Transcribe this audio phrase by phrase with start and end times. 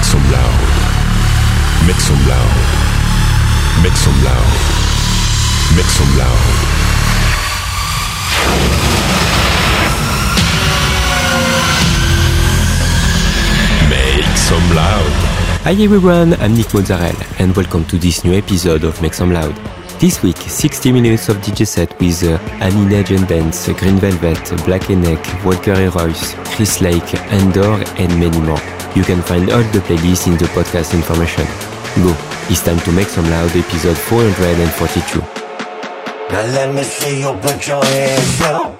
[0.00, 1.86] Make some loud.
[1.86, 2.56] Make some loud.
[3.82, 4.48] Make some loud.
[5.76, 6.40] Make some loud.
[13.90, 15.12] Make some loud.
[15.64, 19.54] Hi everyone, I'm Nick Mozzarella and welcome to this new episode of Make Some Loud.
[20.00, 23.28] This week, 60 minutes of DJ set with uh, Annie and
[23.78, 28.79] Green Velvet, Black Neck, Walker & Royce, Chris Lake, Endor and many more.
[28.96, 31.46] You can find all the playlists in the podcast information.
[32.02, 32.12] Go,
[32.48, 35.20] it's time to Make Some Loud episode 442.
[36.30, 38.79] Now let me see you put your hands up.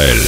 [0.00, 0.27] Israel.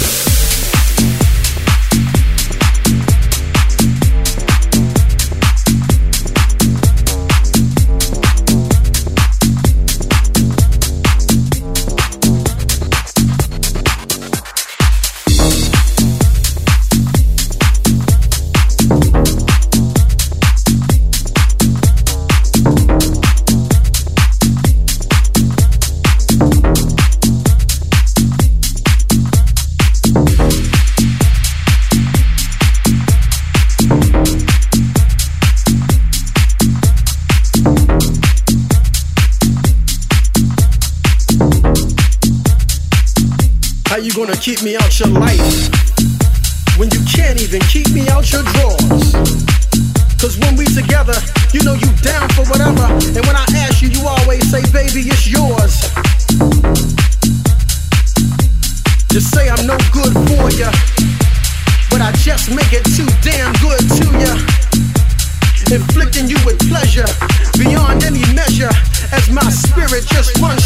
[70.12, 70.59] just one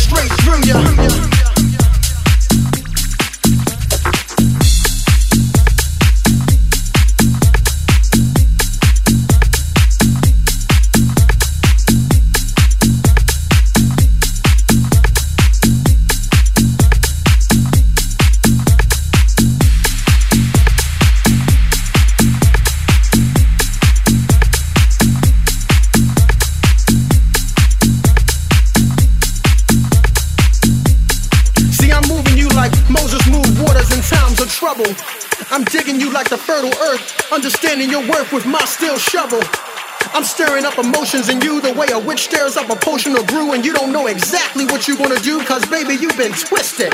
[40.79, 43.65] up emotions in you the way a witch stirs up a potion of brew, and
[43.65, 46.93] you don't know exactly what you're gonna do, cause baby, you've been twisted.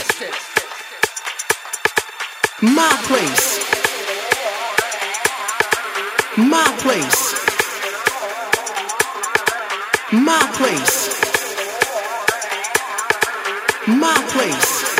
[2.62, 3.58] My place,
[6.36, 7.40] my place.
[10.12, 11.20] My place.
[13.86, 14.99] My place.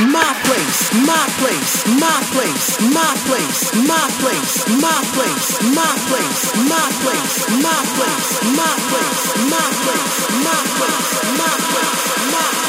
[0.00, 0.78] My place.
[1.06, 7.78] My place, my place, my place, my place, my place, my place, my place, my
[7.96, 12.67] place, my place, my place, my place, my place, my place.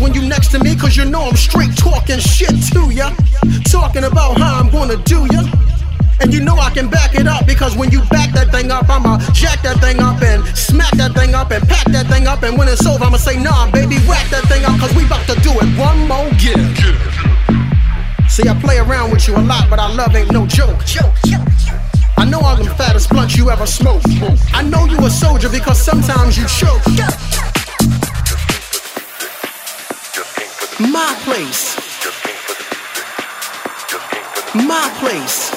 [0.00, 3.14] when you next to me, cause you know I'm straight talking shit to ya.
[3.70, 5.44] Talking about how I'm gonna do ya.
[6.20, 8.88] And you know I can back it up because when you back that thing up,
[8.88, 12.42] I'ma jack that thing up and smack that thing up and pack that thing up.
[12.42, 15.26] And when it's over, I'ma say, nah, baby, whack that thing up because we about
[15.28, 16.60] to do it one more give.
[18.28, 20.80] See, I play around with you a lot, but our love ain't no joke.
[22.16, 24.06] I know I'm the fattest blunt you ever smoked.
[24.52, 27.49] I know you a soldier because sometimes you choke.
[30.80, 31.76] My place.
[34.54, 35.50] My place.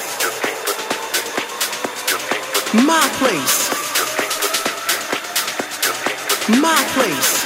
[2.74, 3.64] My place
[6.48, 7.43] my place.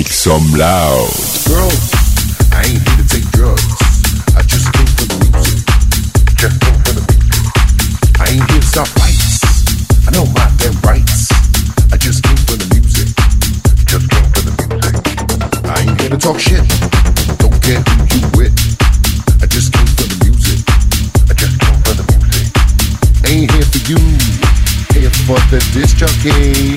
[0.00, 1.12] Make some loud.
[1.44, 1.92] Girls,
[2.56, 3.76] I ain't here to take drugs.
[4.32, 5.60] I just came for the music.
[6.40, 7.44] Just came for the music.
[8.16, 9.44] I ain't here to stop fights.
[10.08, 11.28] I know my damn rights.
[11.92, 13.12] I just came for the music.
[13.84, 14.96] Just came for the music.
[15.68, 16.64] I ain't here to talk shit.
[17.36, 18.56] Don't care who you with.
[19.44, 20.64] I just came for the music.
[21.28, 22.48] I just came for the music.
[23.28, 24.00] Ain't here for you.
[24.96, 26.69] Here for the disc jockey.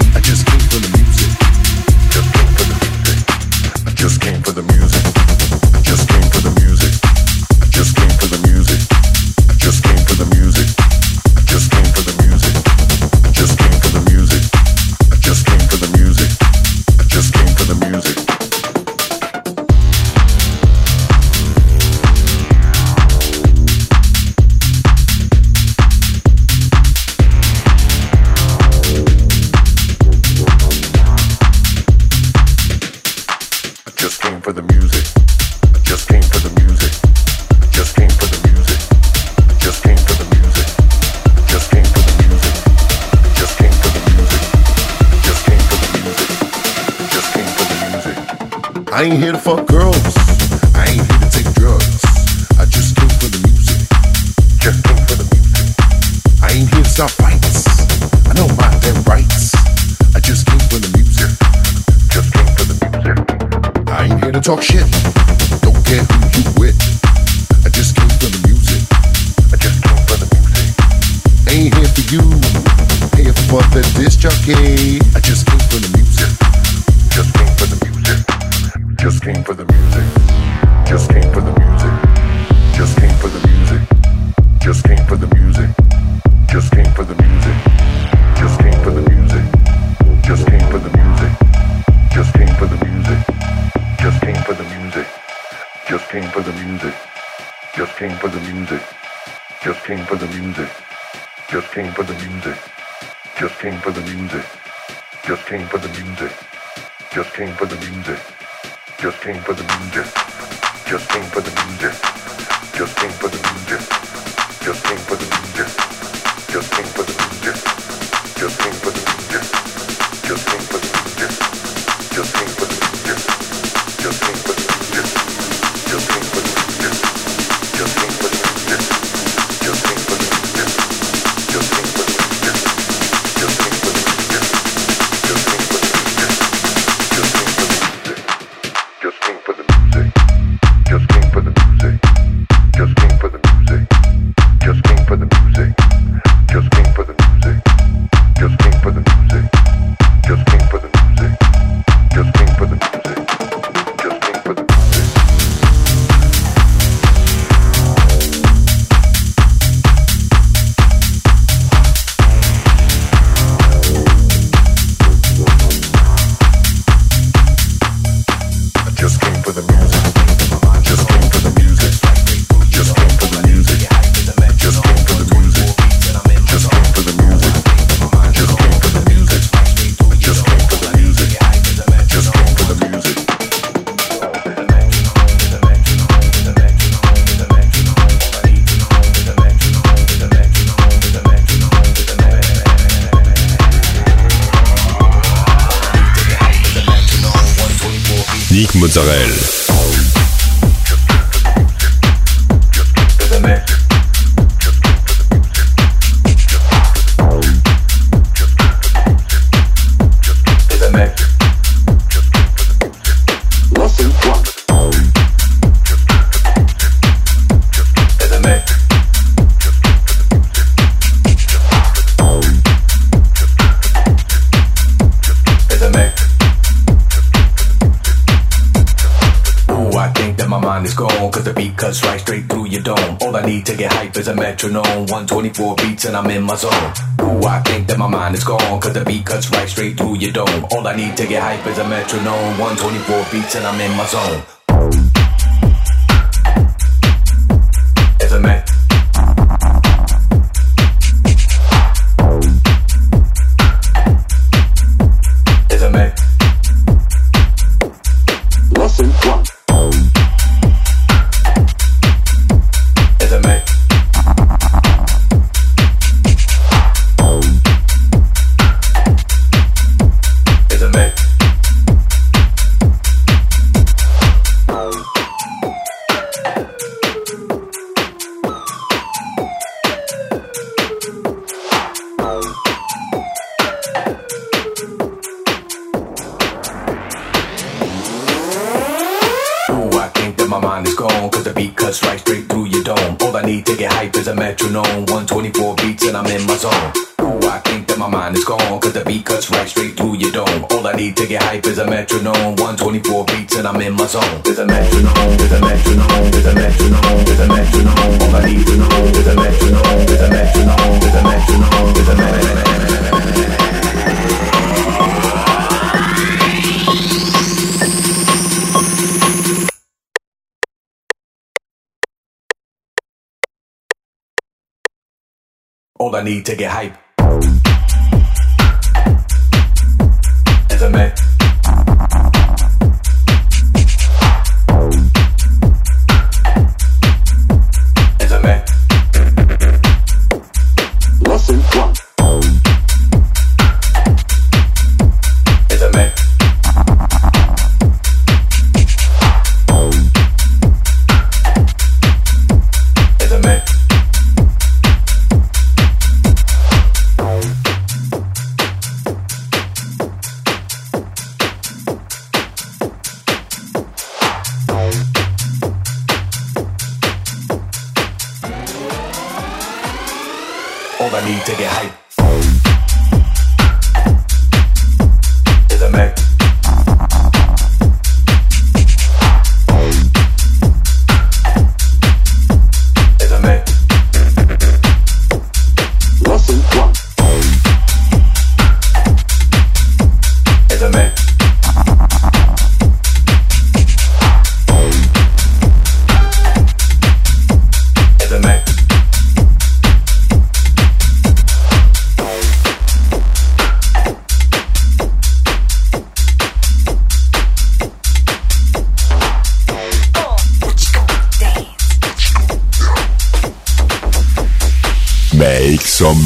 [236.03, 236.93] beats and I'm in my zone.
[237.21, 240.17] Ooh, I think that my mind is gone, cause the beat cuts right straight through
[240.17, 240.65] your dome.
[240.71, 242.59] All I need to get hype is a metronome.
[242.59, 244.62] 124 beats and I'm in my zone.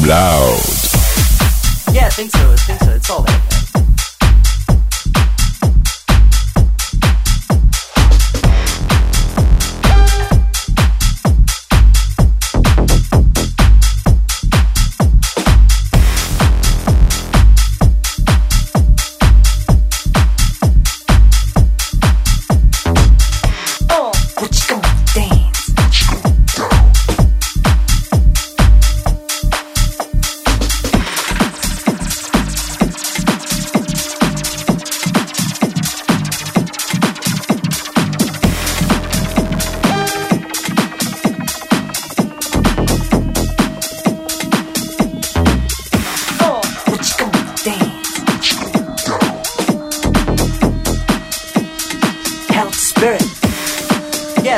[0.08, 0.47] Lao.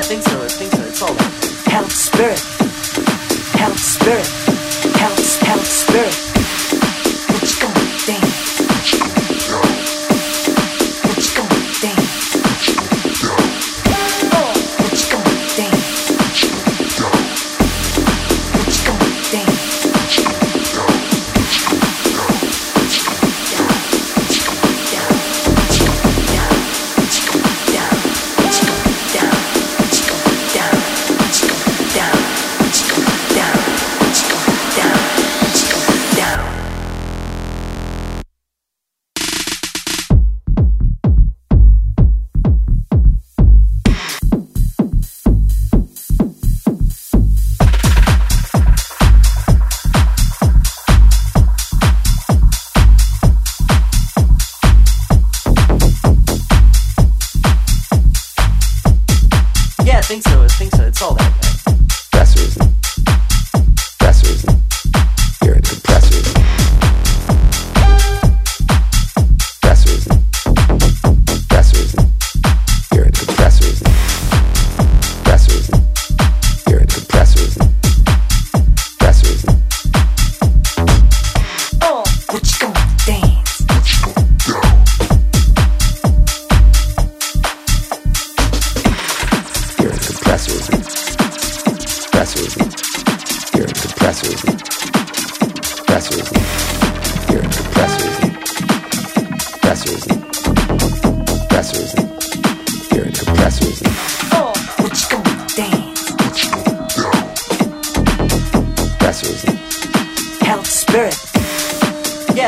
[0.01, 0.43] I think so.
[0.43, 0.83] I think so.
[0.85, 1.21] It's all like
[1.69, 2.41] help spirit,
[3.53, 4.27] help spirit,
[4.97, 6.40] help help spirit.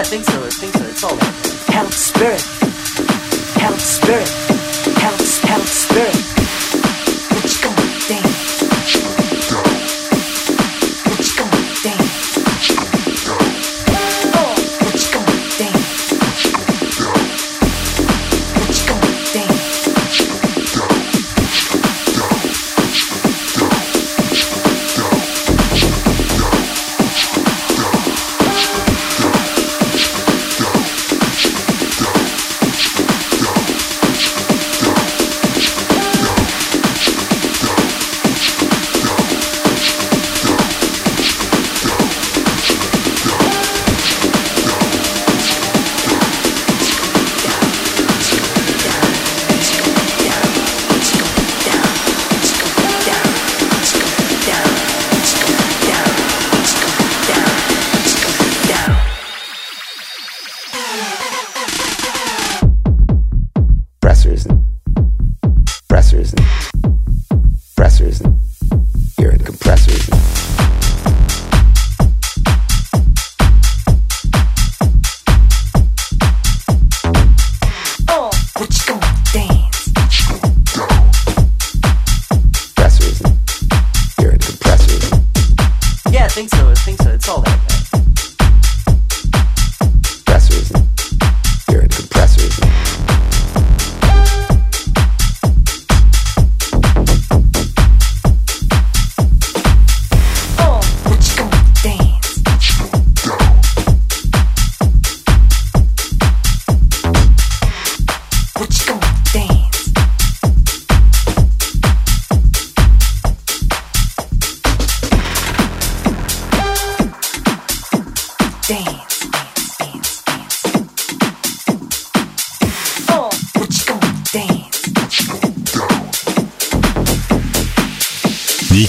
[0.02, 0.44] I think so.
[0.44, 0.84] I think so.
[0.84, 1.70] It's all that.
[1.70, 2.42] Help spirit.
[3.62, 4.28] Help spirit.
[4.98, 6.31] Help, help spirit.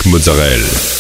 [0.06, 0.93] Mozzarella.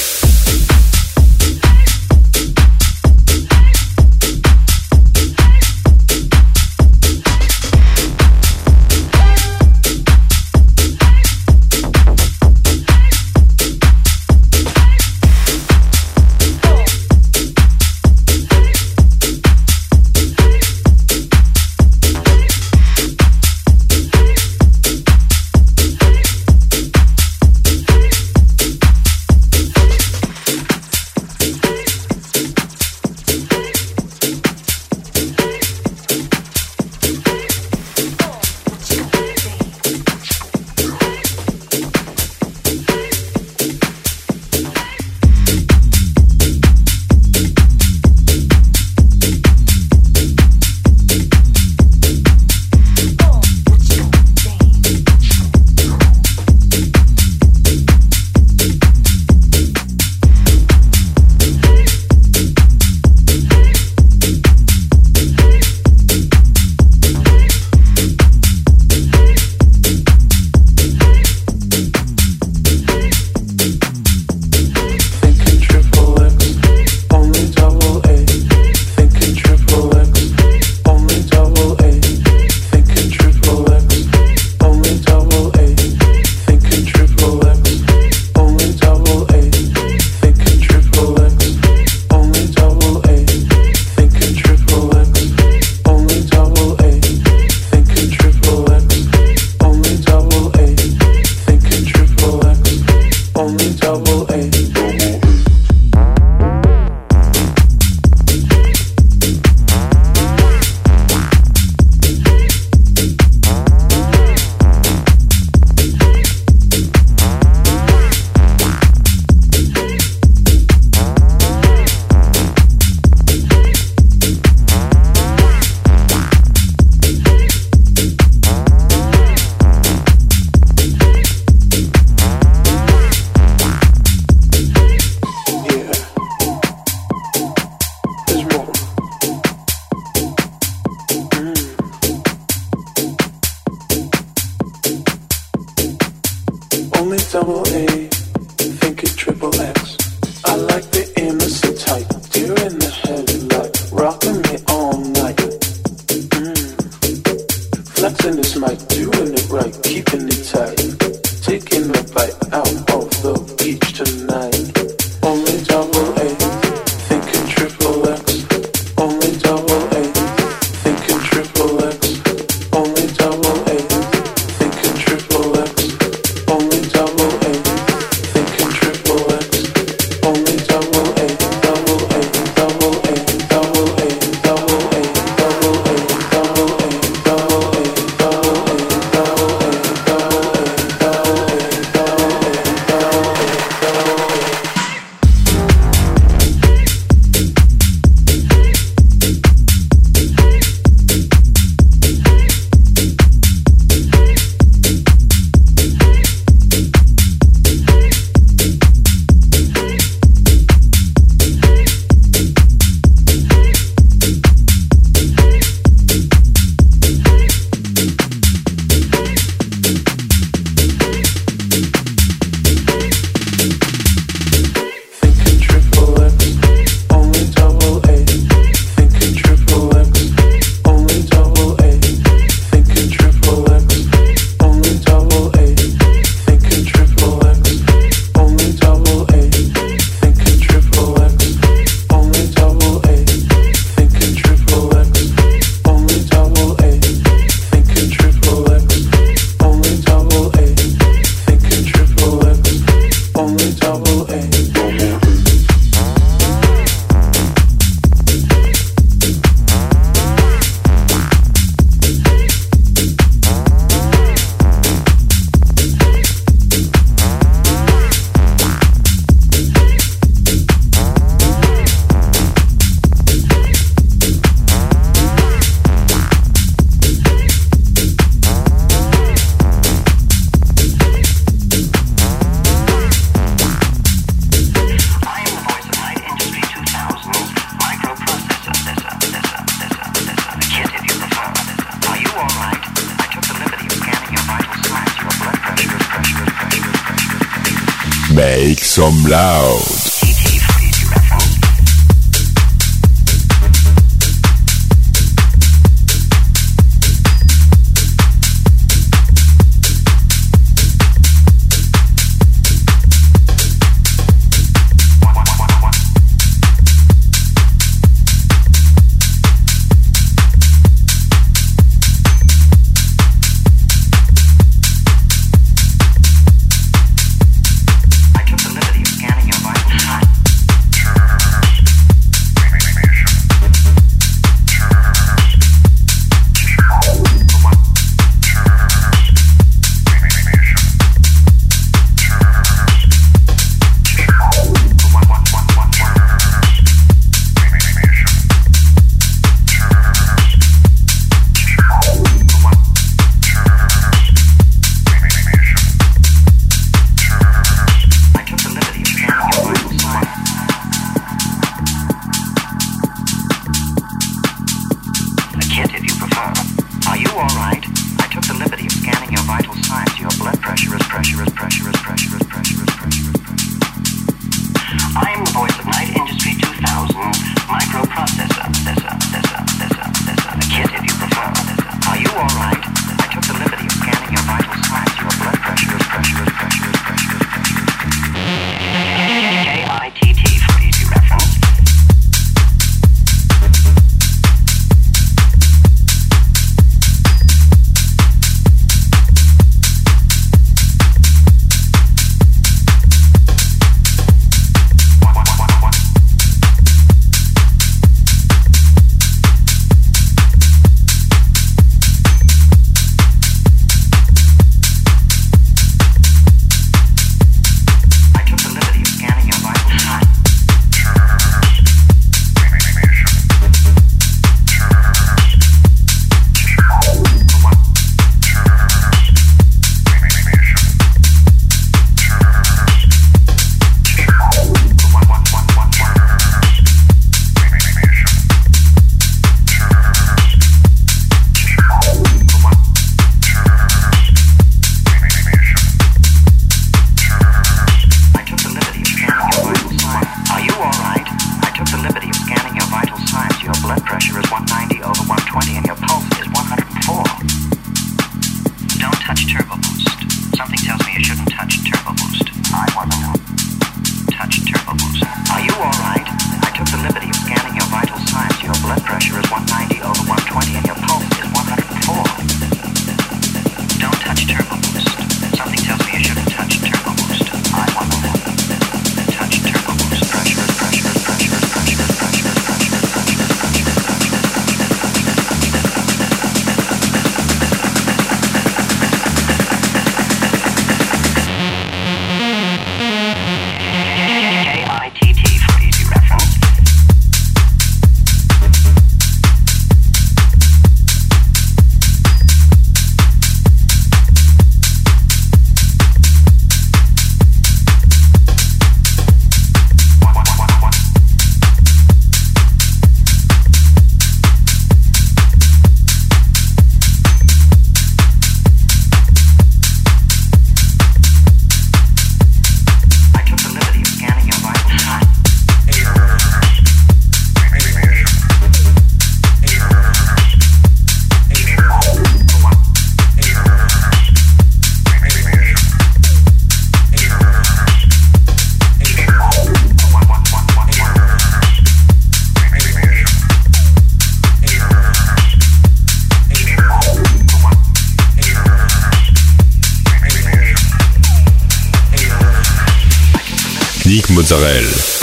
[554.33, 555.22] Mozzarella.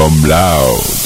[0.00, 0.99] Some loud.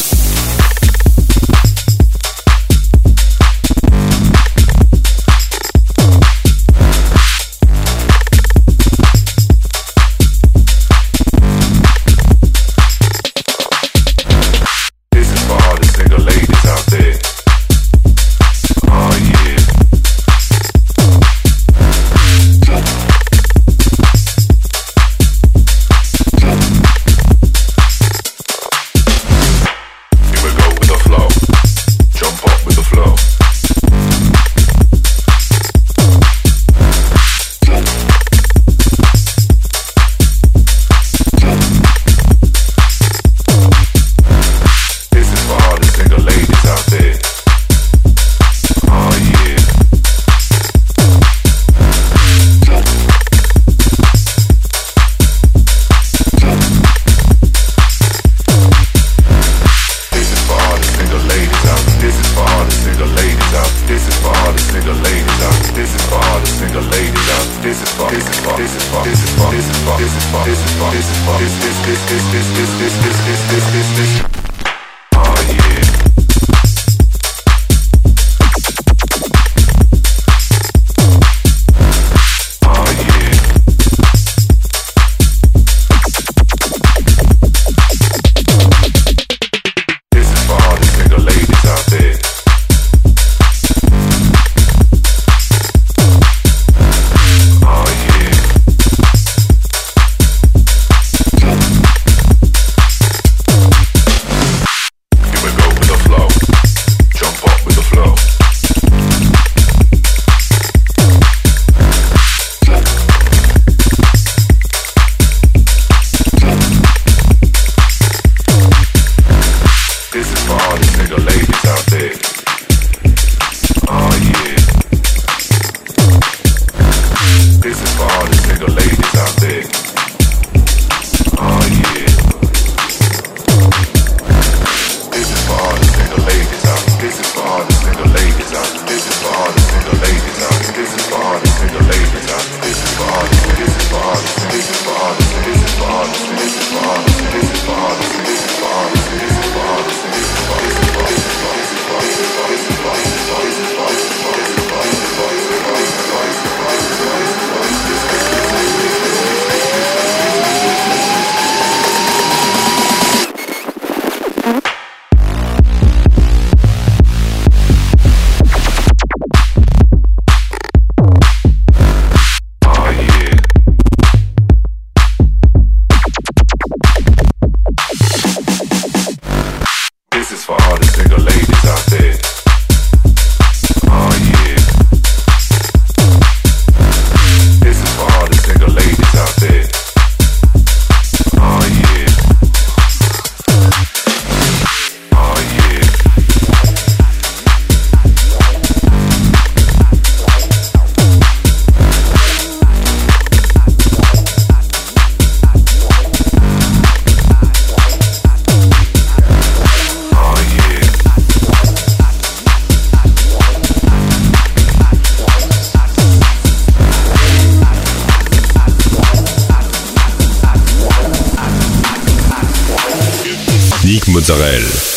[224.15, 224.94] Mozzarella.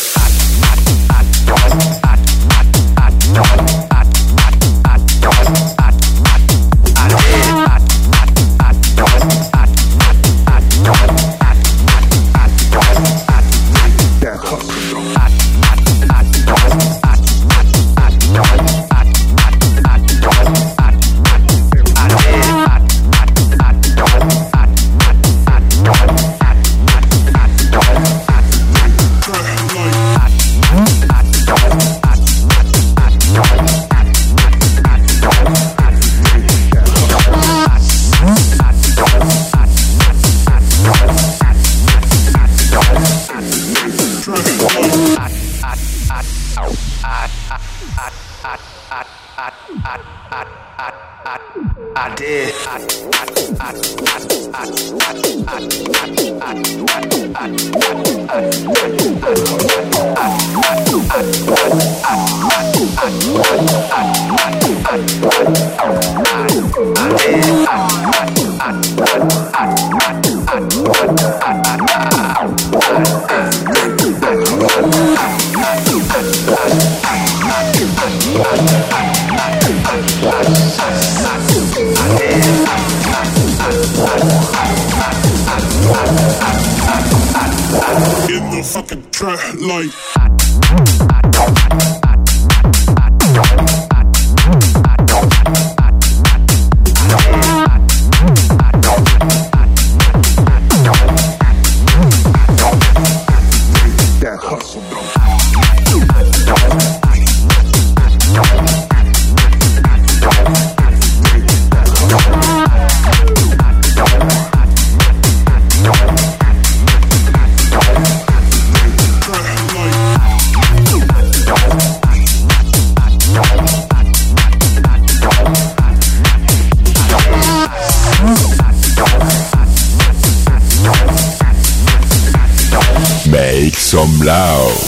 [134.18, 134.87] Blow.